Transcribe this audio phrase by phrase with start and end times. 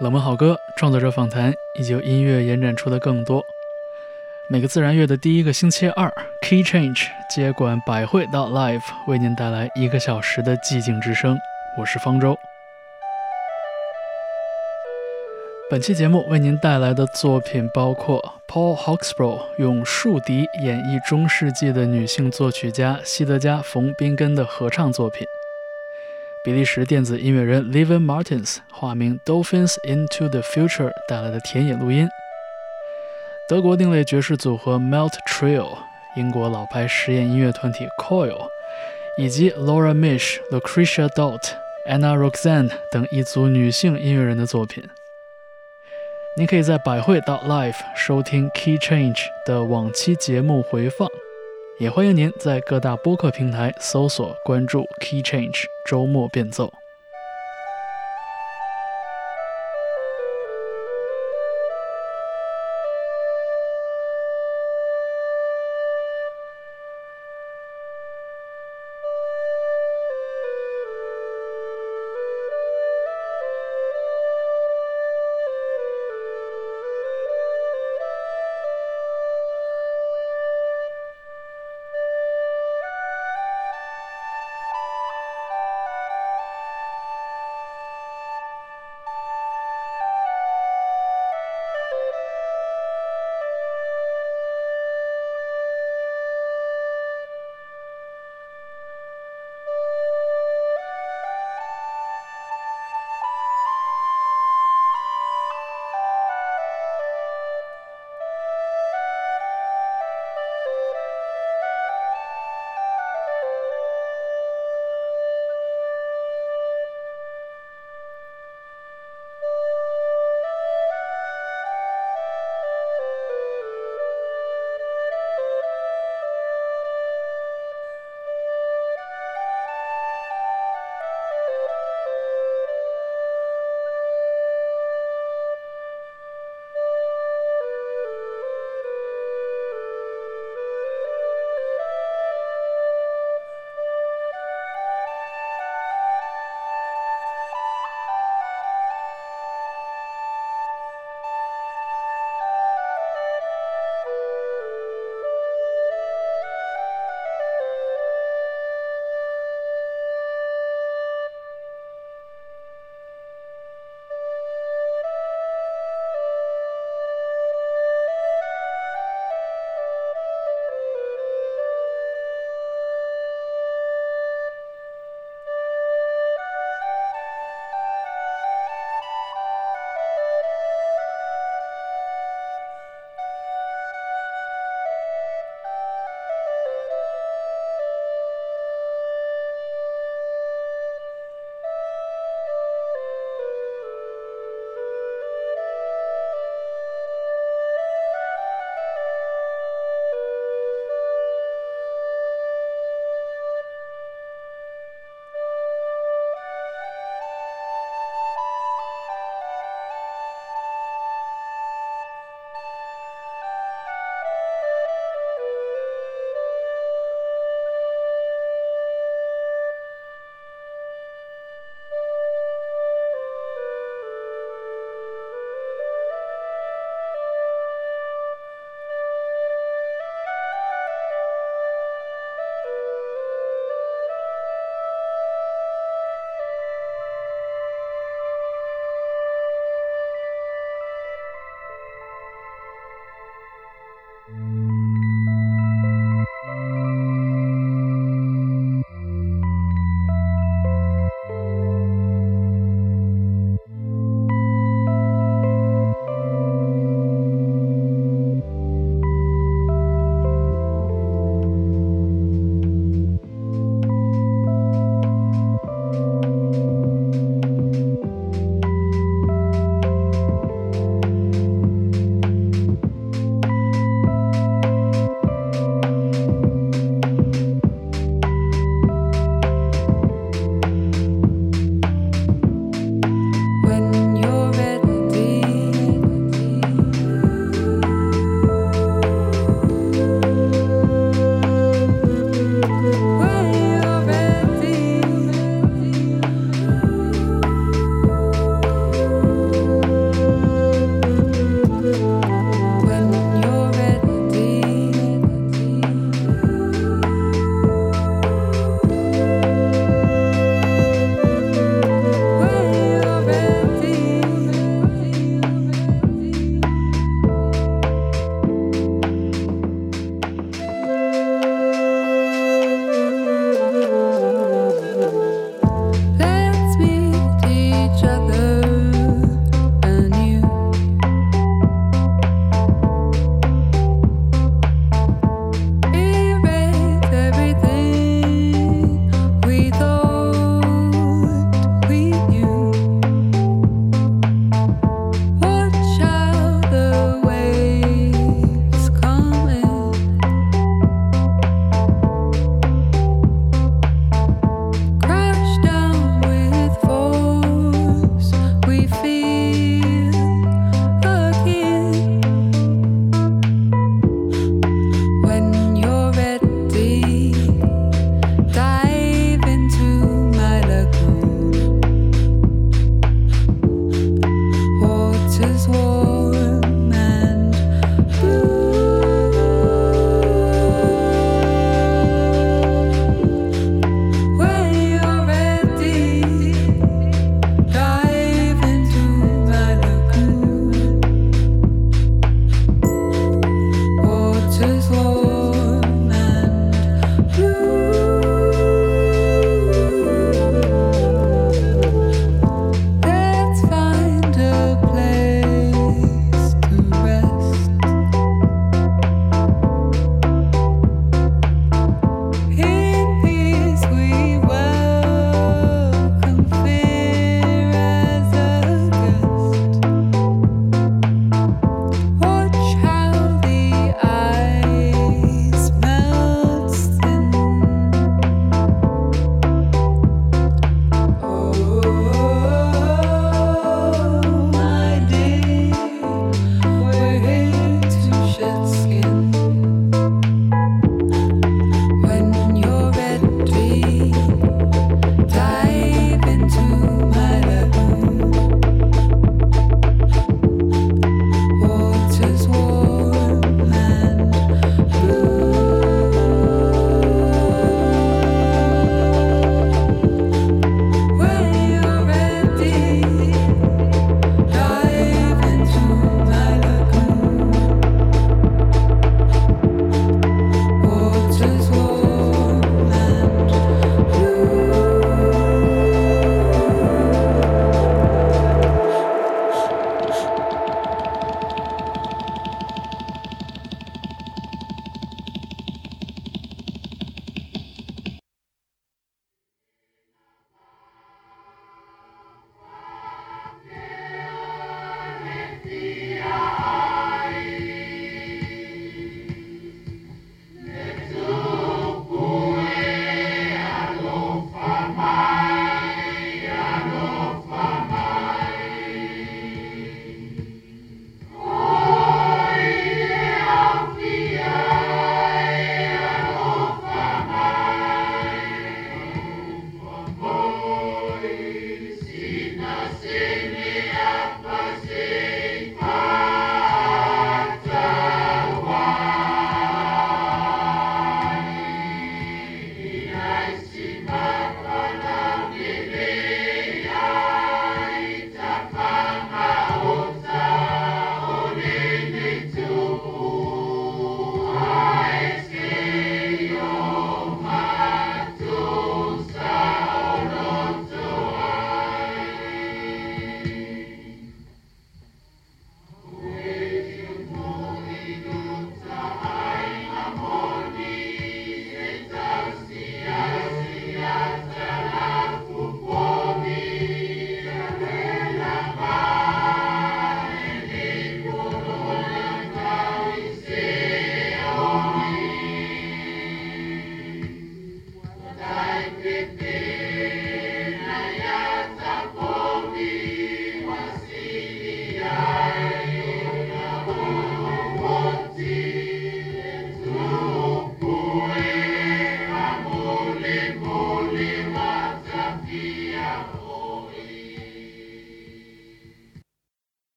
[0.00, 3.44] 冷门好歌、创作者访谈以及由音乐延展出的更多。
[4.50, 11.38] 每个自然月的第一个星期二，Key Change 接管百汇到 Live，为您带来一个小时的寂静之声。
[11.78, 12.36] 我是方舟。
[15.70, 25.24] 本期节目为您带来的作品包括 Paul Hawksborough 用竖笛演绎中世纪的女性作曲家西德加·冯·宾根的合唱作品。
[26.44, 32.06] 比利时电子音乐人 Levin Martins 化名 Dolphins into the Future 带来的田野录音，
[33.48, 35.78] 德国另类爵士组合 Melt Trio，
[36.16, 38.46] 英国老牌实验音乐团体 Coil，
[39.16, 41.40] 以及 Laura Mish、Lucretia Dot、
[41.88, 44.84] Anna Roxanne 等一组女性音乐人的作品。
[46.36, 51.08] 您可以在百汇到 Live 收听 Key Change 的往期节目回放。
[51.78, 56.83] 也欢迎您在各大播客平台搜索关注 Key Change 周末变奏。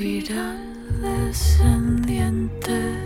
[0.00, 0.56] espiral
[1.02, 2.99] descendiente.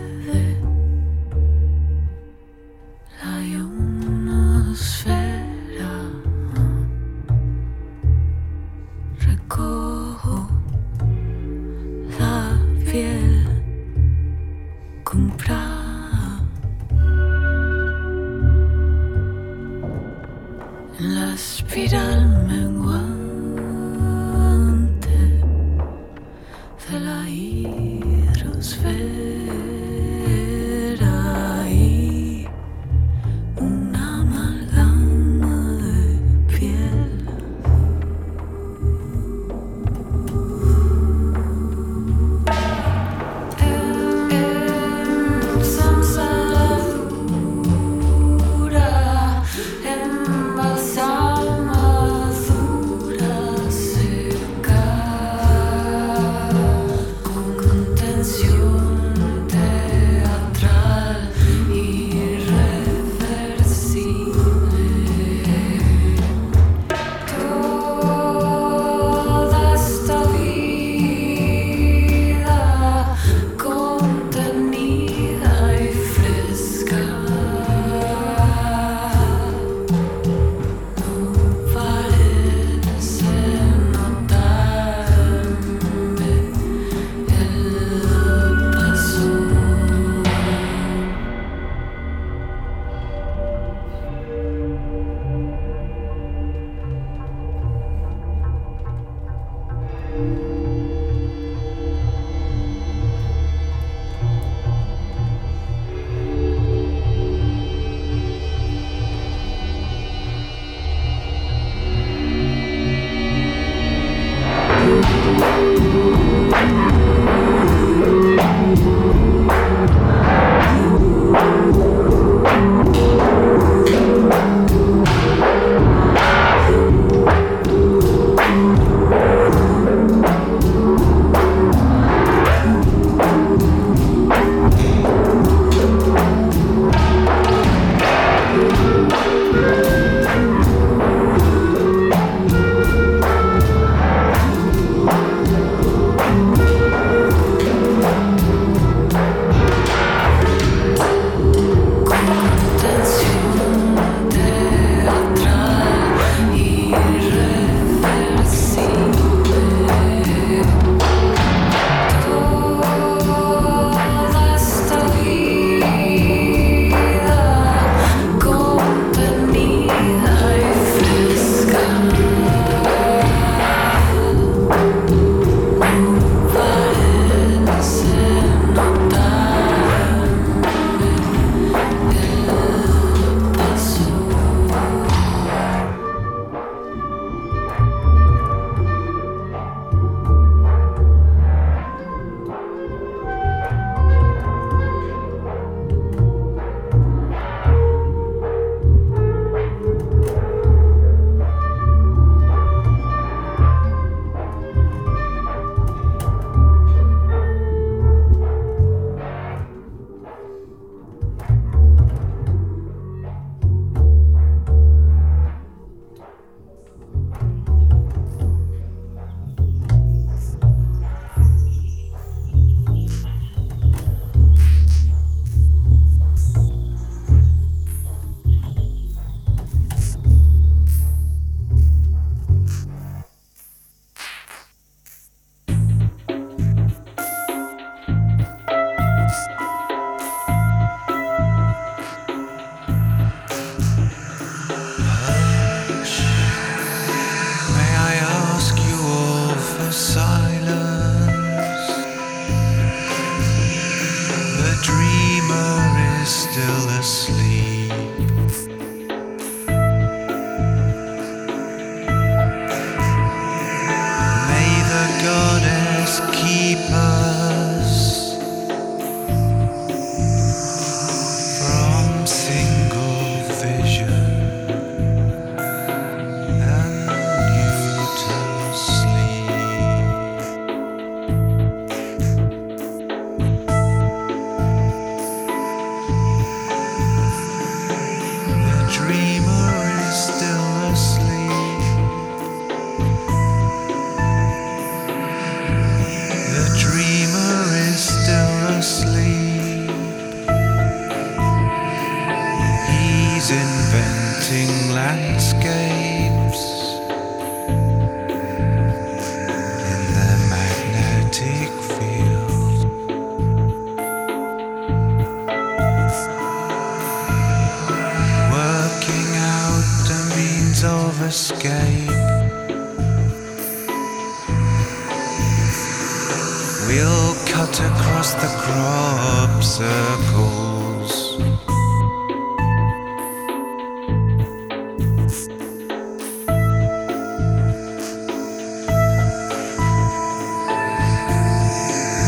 [327.65, 331.37] out across the crop circles.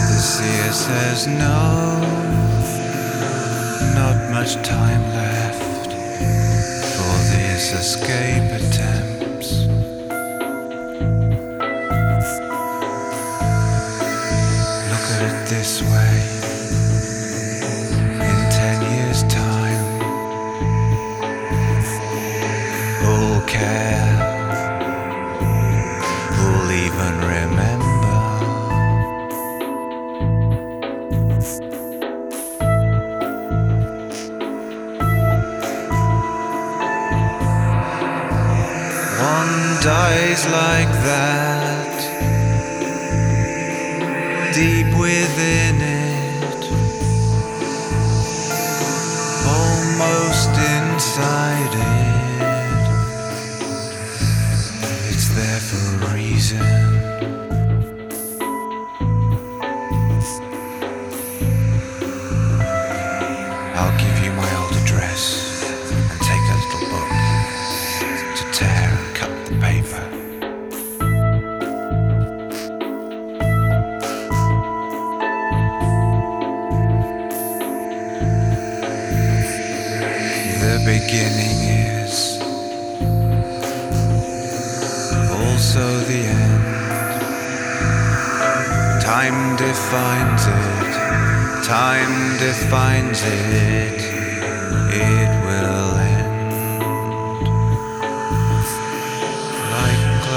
[0.09, 2.01] The seer says no,
[3.95, 5.91] not much time left
[6.95, 9.06] for this escape attempt.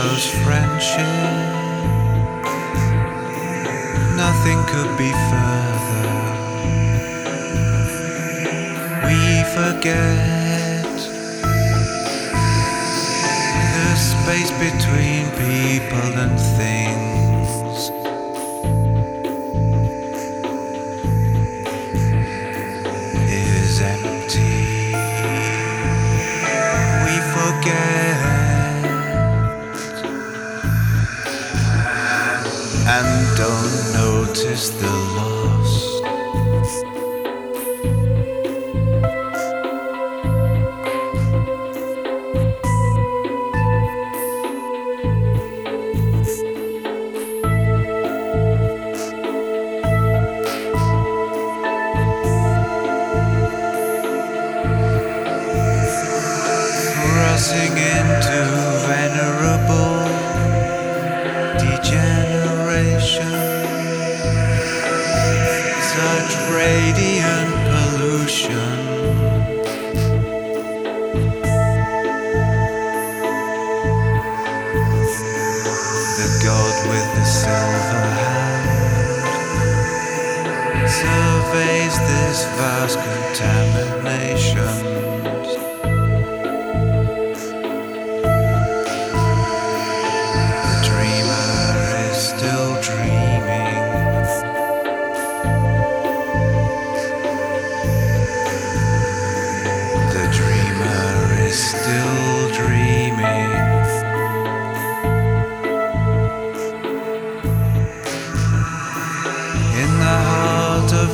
[0.00, 1.06] lover's friendship.
[4.16, 6.08] Nothing could be further.
[9.06, 9.20] We
[9.56, 10.84] forget
[13.74, 16.89] the space between people and things.
[34.44, 35.59] is the law.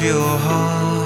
[0.07, 1.06] your heart.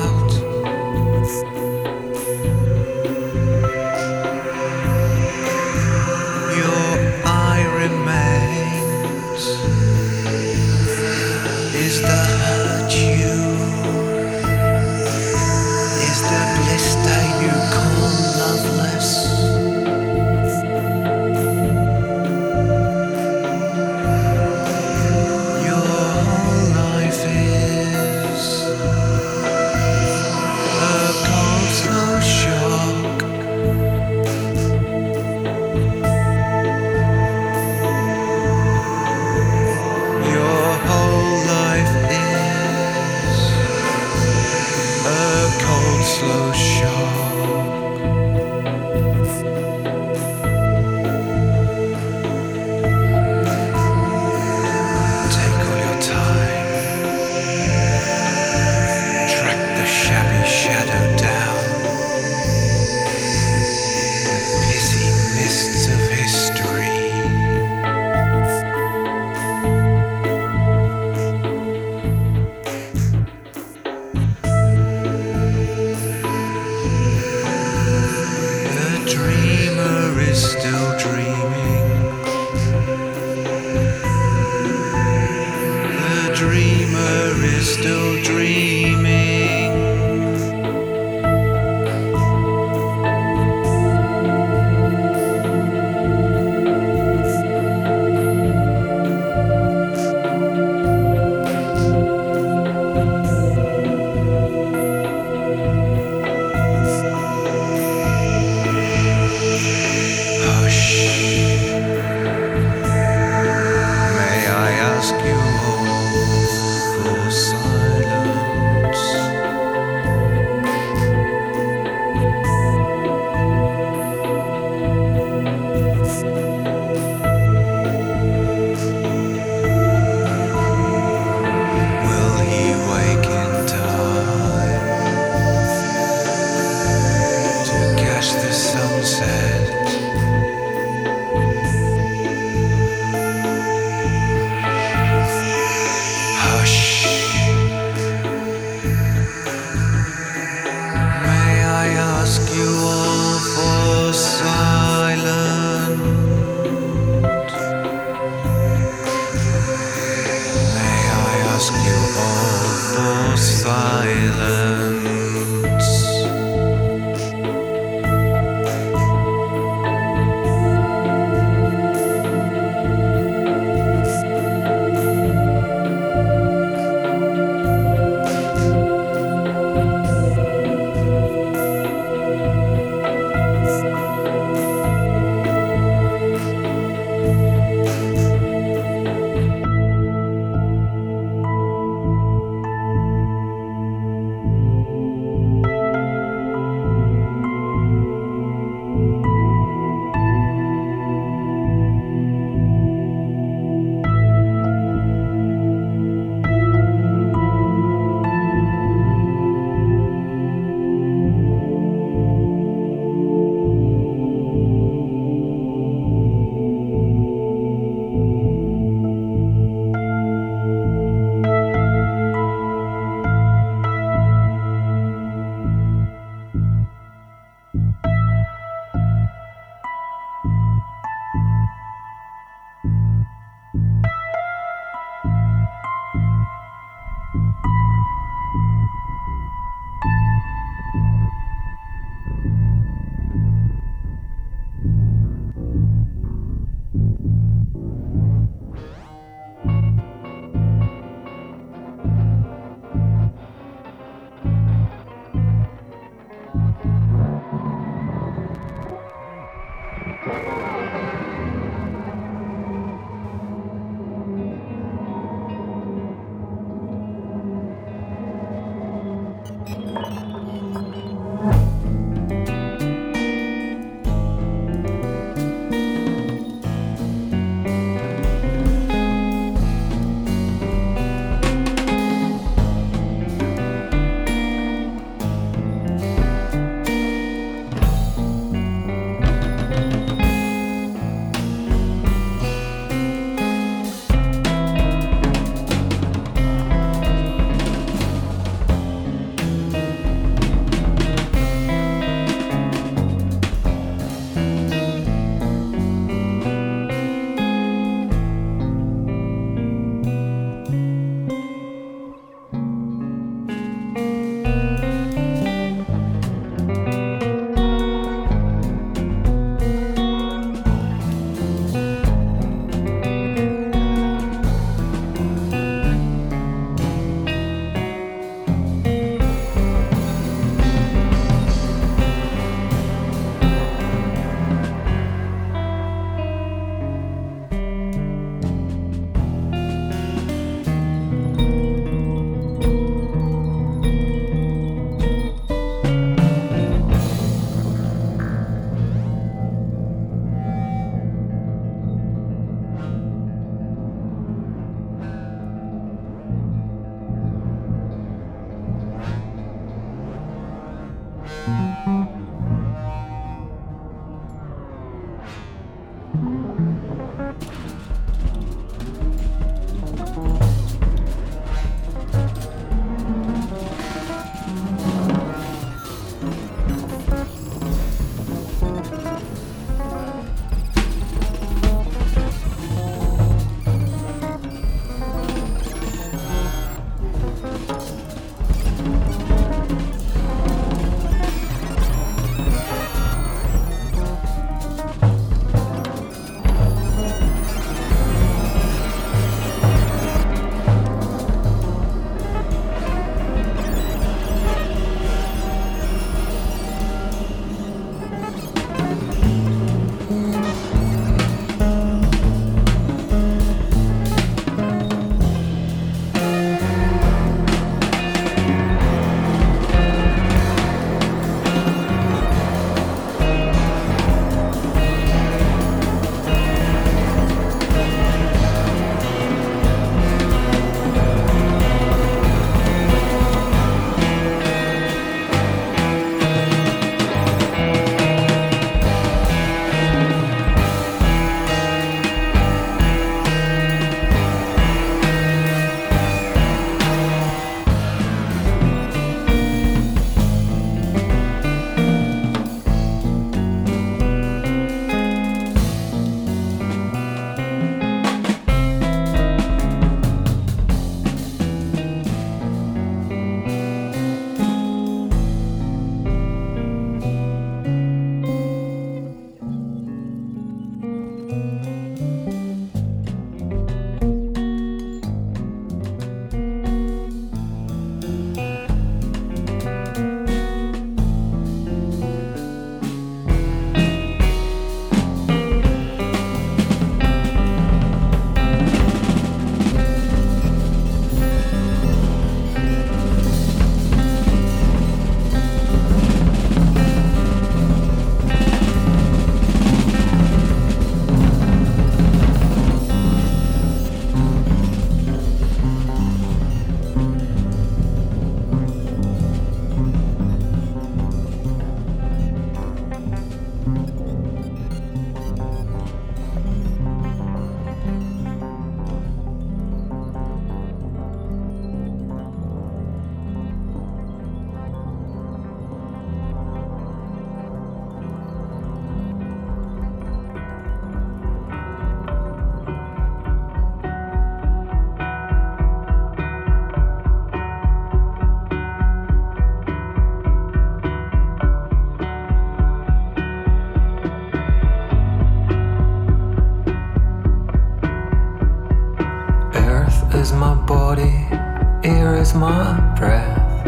[552.35, 553.67] my breath.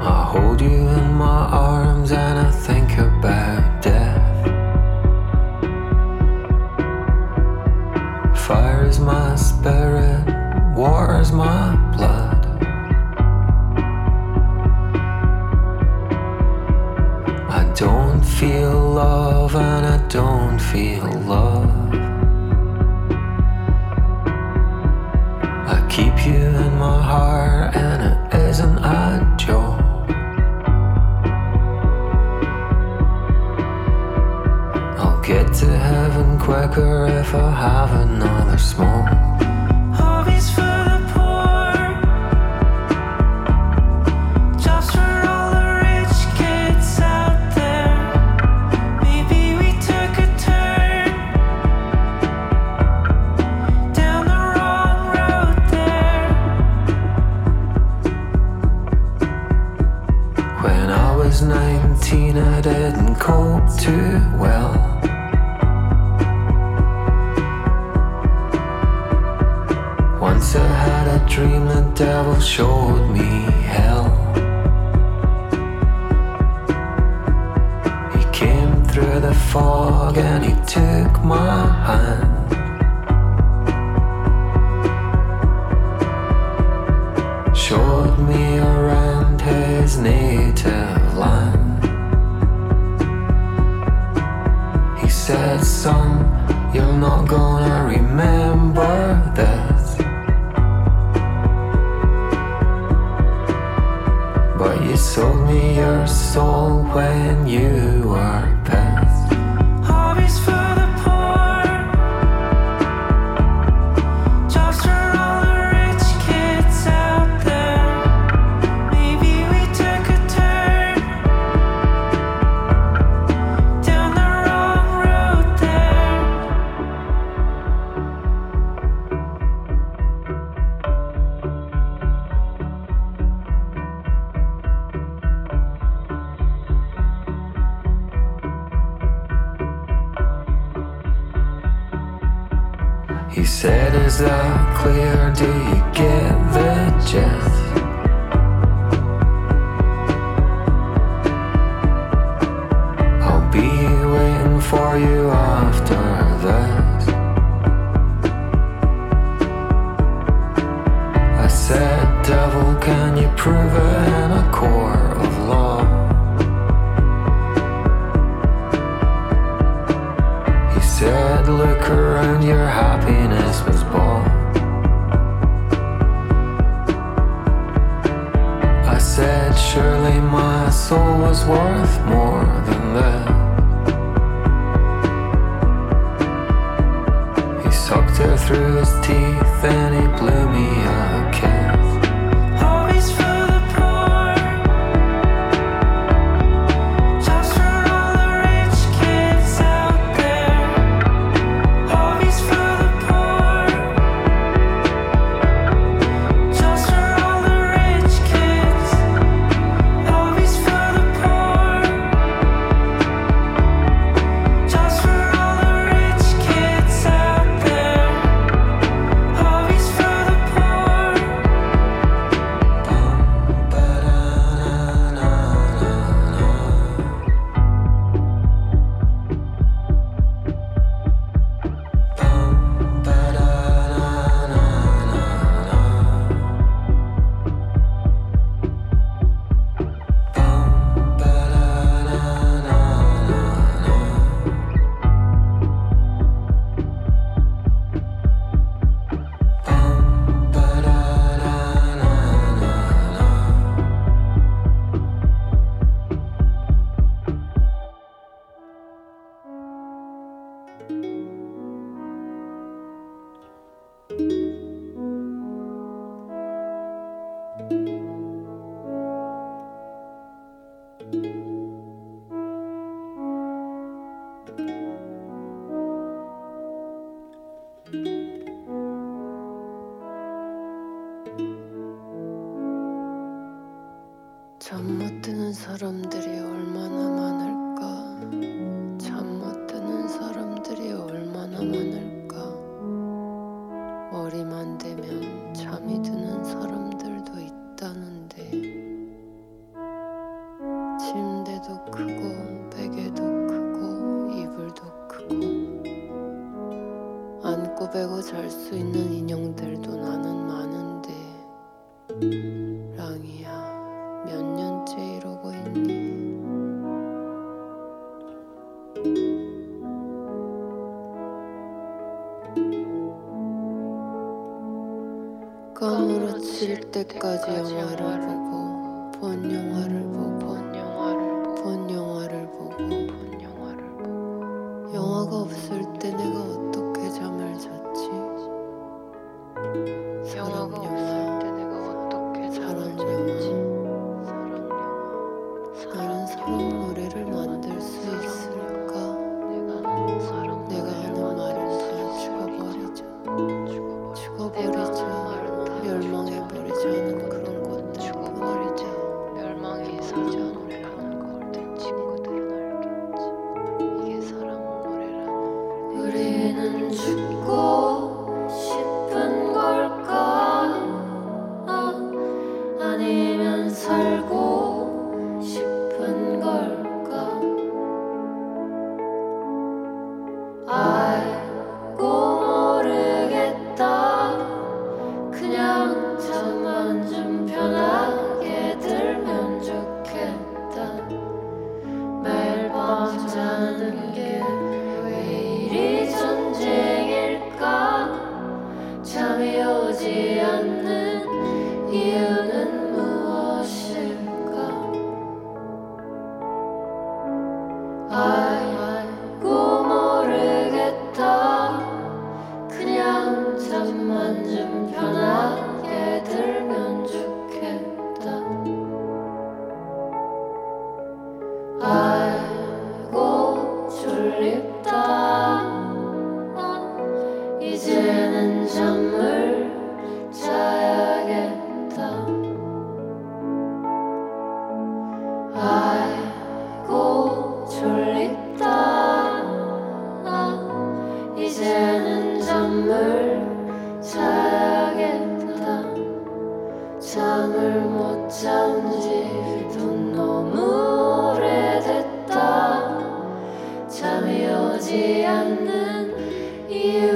[0.00, 4.46] I hold you in my arms and I think about death.
[8.46, 10.24] Fire is my spirit,
[10.74, 12.46] war is my blood.
[17.50, 21.57] I don't feel love and I don't feel love.
[27.18, 28.00] are, and
[28.32, 29.80] it isn't a joke.
[35.00, 39.27] I'll get to heaven quicker if I have another smoke.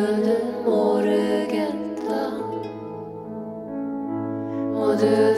[0.02, 2.32] döden och rögetta
[4.76, 5.31] och döden